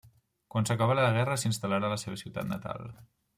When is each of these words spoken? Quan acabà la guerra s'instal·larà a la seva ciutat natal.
Quan 0.53 0.65
acabà 0.75 0.95
la 0.99 1.03
guerra 1.17 1.37
s'instal·larà 1.41 1.91
a 1.91 1.93
la 1.93 1.99
seva 2.05 2.19
ciutat 2.23 2.49
natal. 2.55 2.91